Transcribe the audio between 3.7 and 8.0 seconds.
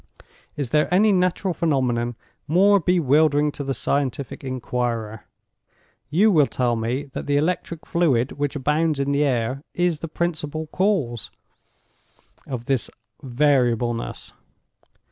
scientific inquirer? You will tell me that the electric